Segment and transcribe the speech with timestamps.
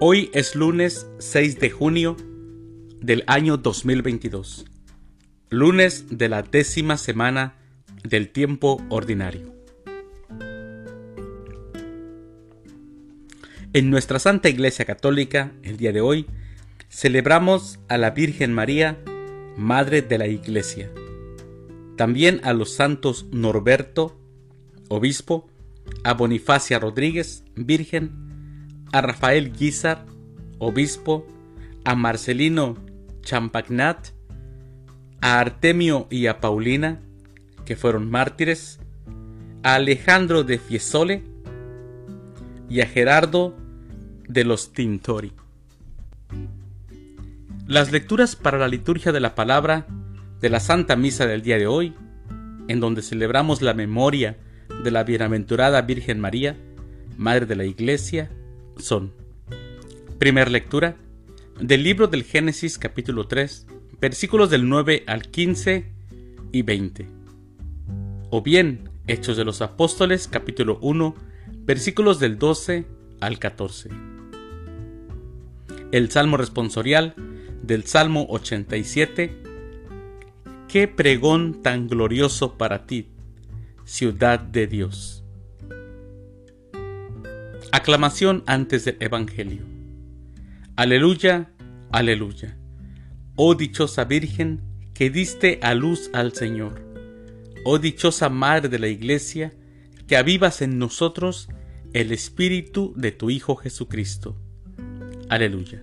[0.00, 2.16] Hoy es lunes 6 de junio
[3.00, 4.64] del año 2022,
[5.50, 7.56] lunes de la décima semana
[8.04, 9.52] del tiempo ordinario.
[13.72, 16.26] En nuestra Santa Iglesia Católica, el día de hoy,
[16.88, 19.02] celebramos a la Virgen María,
[19.56, 20.92] Madre de la Iglesia,
[21.96, 24.16] también a los santos Norberto,
[24.86, 25.50] obispo,
[26.04, 28.27] a Bonifacia Rodríguez, Virgen,
[28.92, 30.04] a Rafael Guizar,
[30.58, 31.26] obispo,
[31.84, 32.76] a Marcelino
[33.22, 34.08] Champagnat,
[35.20, 37.00] a Artemio y a Paulina,
[37.64, 38.80] que fueron mártires,
[39.62, 41.22] a Alejandro de Fiesole
[42.68, 43.56] y a Gerardo
[44.28, 45.32] de los Tintori.
[47.66, 49.86] Las lecturas para la liturgia de la palabra
[50.40, 51.94] de la Santa Misa del día de hoy,
[52.68, 54.38] en donde celebramos la memoria
[54.82, 56.56] de la bienaventurada Virgen María,
[57.16, 58.30] Madre de la Iglesia,
[58.78, 59.12] son.
[60.18, 60.96] Primer lectura
[61.60, 63.66] del libro del Génesis capítulo 3,
[64.00, 65.86] versículos del 9 al 15
[66.52, 67.08] y 20.
[68.30, 71.14] O bien Hechos de los Apóstoles capítulo 1,
[71.64, 72.84] versículos del 12
[73.20, 73.90] al 14.
[75.92, 77.14] El Salmo responsorial
[77.62, 79.42] del Salmo 87.
[80.68, 83.08] Qué pregón tan glorioso para ti,
[83.84, 85.24] ciudad de Dios.
[87.70, 89.62] Aclamación antes del Evangelio.
[90.74, 91.50] Aleluya,
[91.90, 92.56] aleluya.
[93.36, 94.62] Oh dichosa Virgen
[94.94, 96.80] que diste a luz al Señor.
[97.64, 99.52] Oh dichosa Madre de la Iglesia,
[100.06, 101.48] que avivas en nosotros
[101.92, 104.40] el Espíritu de tu Hijo Jesucristo.
[105.28, 105.82] Aleluya.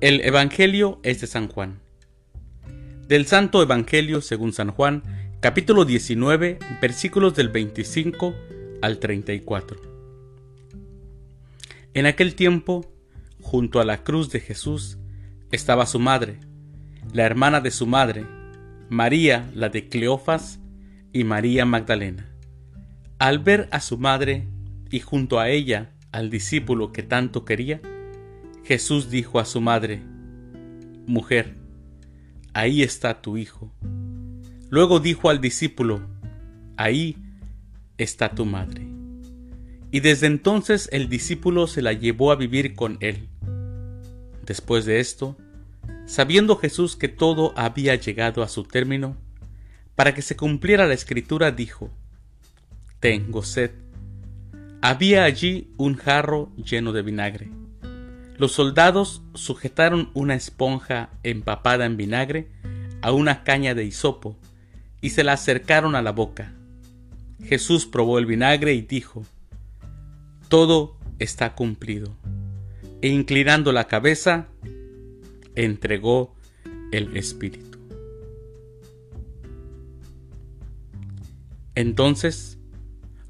[0.00, 1.78] El Evangelio es de San Juan.
[3.06, 5.04] Del Santo Evangelio según San Juan,
[5.38, 8.34] capítulo 19, versículos del 25
[8.82, 9.80] al 34.
[11.94, 12.92] En aquel tiempo,
[13.40, 14.98] junto a la cruz de Jesús,
[15.50, 16.40] estaba su madre,
[17.12, 18.26] la hermana de su madre,
[18.88, 20.60] María la de Cleofas
[21.12, 22.28] y María Magdalena.
[23.18, 24.48] Al ver a su madre
[24.90, 27.80] y junto a ella al discípulo que tanto quería,
[28.64, 30.02] Jesús dijo a su madre,
[31.06, 31.56] Mujer,
[32.52, 33.72] ahí está tu hijo.
[34.70, 36.08] Luego dijo al discípulo,
[36.76, 37.21] Ahí
[38.02, 38.86] está tu madre.
[39.90, 43.28] Y desde entonces el discípulo se la llevó a vivir con él.
[44.44, 45.36] Después de esto,
[46.06, 49.16] sabiendo Jesús que todo había llegado a su término,
[49.94, 51.90] para que se cumpliera la escritura, dijo,
[53.00, 53.72] Tengo sed.
[54.80, 57.50] Había allí un jarro lleno de vinagre.
[58.38, 62.48] Los soldados sujetaron una esponja empapada en vinagre
[63.02, 64.36] a una caña de hisopo
[65.00, 66.54] y se la acercaron a la boca.
[67.44, 69.24] Jesús probó el vinagre y dijo,
[70.48, 72.14] Todo está cumplido.
[73.00, 74.48] E inclinando la cabeza,
[75.54, 76.34] entregó
[76.92, 77.78] el Espíritu.
[81.74, 82.58] Entonces,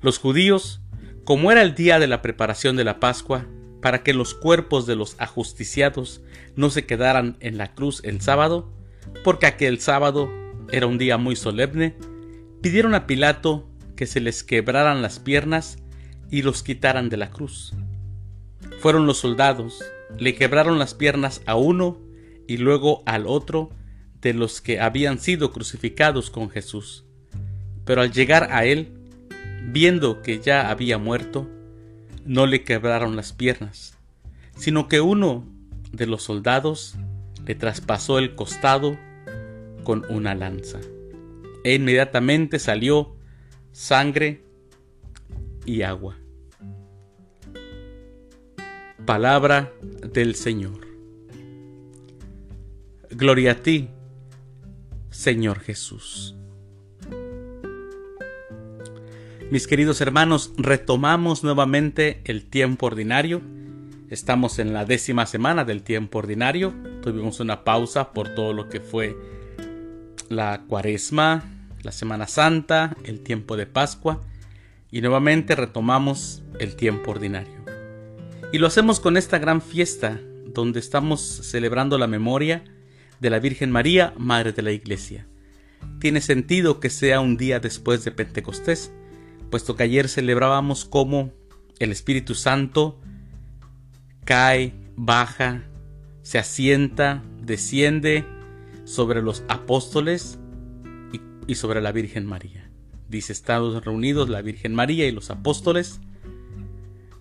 [0.00, 0.80] los judíos,
[1.24, 3.46] como era el día de la preparación de la Pascua,
[3.80, 6.22] para que los cuerpos de los ajusticiados
[6.54, 8.72] no se quedaran en la cruz el sábado,
[9.24, 10.30] porque aquel sábado
[10.70, 11.96] era un día muy solemne,
[12.60, 13.68] pidieron a Pilato
[14.02, 15.78] que se les quebraran las piernas
[16.28, 17.72] y los quitaran de la cruz.
[18.80, 19.80] Fueron los soldados,
[20.18, 22.00] le quebraron las piernas a uno
[22.48, 23.70] y luego al otro
[24.20, 27.04] de los que habían sido crucificados con Jesús.
[27.84, 28.92] Pero al llegar a él,
[29.68, 31.48] viendo que ya había muerto,
[32.24, 33.96] no le quebraron las piernas,
[34.56, 35.46] sino que uno
[35.92, 36.96] de los soldados
[37.46, 38.98] le traspasó el costado
[39.84, 40.80] con una lanza.
[41.62, 43.21] E inmediatamente salió
[43.72, 44.44] sangre
[45.64, 46.16] y agua.
[49.04, 50.86] Palabra del Señor.
[53.10, 53.88] Gloria a ti,
[55.10, 56.36] Señor Jesús.
[59.50, 63.42] Mis queridos hermanos, retomamos nuevamente el tiempo ordinario.
[64.08, 66.72] Estamos en la décima semana del tiempo ordinario.
[67.02, 69.14] Tuvimos una pausa por todo lo que fue
[70.30, 74.20] la cuaresma, la Semana Santa, el tiempo de Pascua
[74.90, 77.54] y nuevamente retomamos el tiempo ordinario.
[78.52, 82.64] Y lo hacemos con esta gran fiesta donde estamos celebrando la memoria
[83.20, 85.26] de la Virgen María, Madre de la Iglesia.
[85.98, 88.92] Tiene sentido que sea un día después de Pentecostés,
[89.50, 91.32] puesto que ayer celebrábamos cómo
[91.78, 93.00] el Espíritu Santo
[94.24, 95.62] cae, baja,
[96.22, 98.24] se asienta, desciende
[98.84, 100.38] sobre los apóstoles
[101.46, 102.70] y sobre la Virgen María.
[103.08, 106.00] Dice, estados reunidos la Virgen María y los apóstoles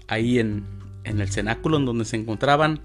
[0.07, 0.65] ahí en,
[1.03, 2.81] en el cenáculo en donde se encontraban,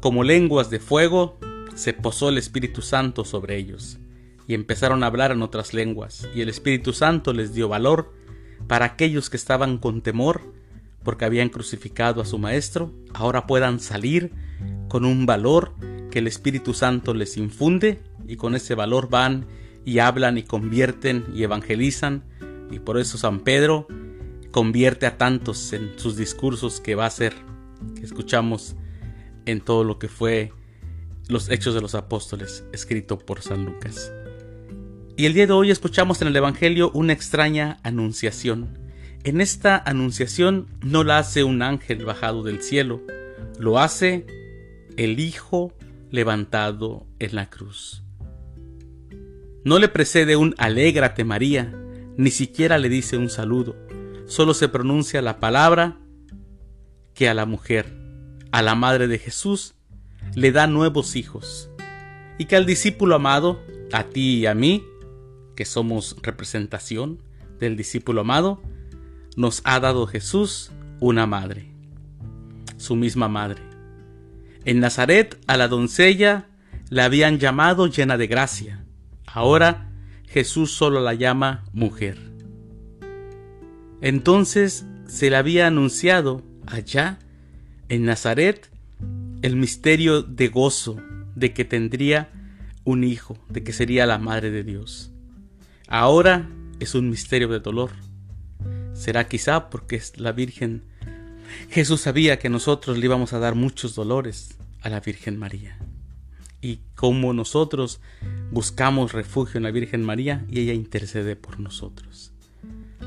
[0.00, 1.38] como lenguas de fuego,
[1.74, 3.98] se posó el Espíritu Santo sobre ellos,
[4.46, 8.12] y empezaron a hablar en otras lenguas, y el Espíritu Santo les dio valor
[8.66, 10.42] para aquellos que estaban con temor,
[11.02, 14.32] porque habían crucificado a su Maestro, ahora puedan salir
[14.88, 15.74] con un valor
[16.10, 19.46] que el Espíritu Santo les infunde, y con ese valor van
[19.90, 22.22] y hablan y convierten y evangelizan,
[22.70, 23.88] y por eso San Pedro
[24.52, 27.34] convierte a tantos en sus discursos que va a ser,
[27.96, 28.76] que escuchamos
[29.46, 30.52] en todo lo que fue
[31.26, 34.12] los Hechos de los Apóstoles, escrito por San Lucas.
[35.16, 38.78] Y el día de hoy escuchamos en el Evangelio una extraña anunciación.
[39.24, 43.02] En esta anunciación no la hace un ángel bajado del cielo,
[43.58, 44.24] lo hace
[44.96, 45.72] el Hijo
[46.12, 48.04] levantado en la cruz.
[49.64, 51.74] No le precede un alégrate María,
[52.16, 53.76] ni siquiera le dice un saludo,
[54.26, 55.98] solo se pronuncia la palabra
[57.14, 57.94] que a la mujer,
[58.52, 59.74] a la madre de Jesús,
[60.34, 61.70] le da nuevos hijos,
[62.38, 63.60] y que al discípulo amado,
[63.92, 64.84] a ti y a mí,
[65.56, 67.22] que somos representación
[67.58, 68.62] del discípulo amado,
[69.36, 71.70] nos ha dado Jesús una madre,
[72.76, 73.62] su misma madre.
[74.64, 76.48] En Nazaret a la doncella
[76.88, 78.84] la habían llamado llena de gracia.
[79.32, 79.90] Ahora
[80.26, 82.18] Jesús solo la llama mujer.
[84.00, 87.18] Entonces se le había anunciado allá,
[87.88, 88.70] en Nazaret,
[89.42, 90.96] el misterio de gozo
[91.34, 92.30] de que tendría
[92.84, 95.12] un hijo, de que sería la madre de Dios.
[95.88, 96.48] Ahora
[96.78, 97.90] es un misterio de dolor.
[98.94, 100.84] Será quizá porque es la Virgen.
[101.68, 105.78] Jesús sabía que nosotros le íbamos a dar muchos dolores a la Virgen María.
[106.62, 108.00] Y como nosotros
[108.50, 112.32] buscamos refugio en la Virgen María y ella intercede por nosotros.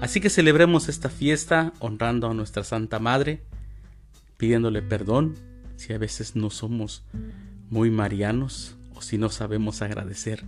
[0.02, 3.44] Así que celebremos esta fiesta honrando a nuestra Santa Madre,
[4.38, 5.36] pidiéndole perdón
[5.76, 7.04] si a veces no somos
[7.70, 10.44] muy marianos o si no sabemos agradecer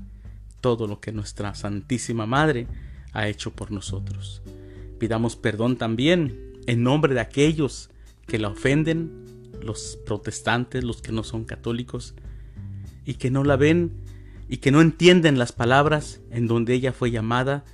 [0.62, 2.68] todo lo que nuestra Santísima Madre
[3.14, 4.42] ha hecho por nosotros.
[5.00, 7.90] Pidamos perdón también en nombre de aquellos
[8.28, 12.16] que la ofenden, los protestantes, los que no son católicos,
[13.06, 13.92] y que no la ven
[14.48, 17.66] y que no entienden las palabras en donde ella fue llamada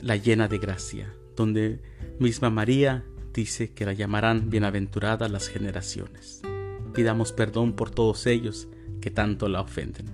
[0.00, 1.80] la llena de gracia, donde
[2.18, 6.42] misma María dice que la llamarán bienaventurada las generaciones.
[6.94, 8.68] Pidamos perdón por todos ellos
[9.00, 10.06] que tanto la ofenden.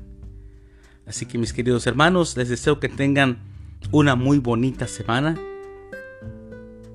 [1.06, 3.38] Así que mis queridos hermanos, les deseo que tengan
[3.90, 5.38] una muy bonita semana,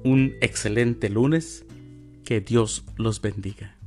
[0.04, 1.66] un excelente lunes,
[2.24, 3.79] que Dios los bendiga.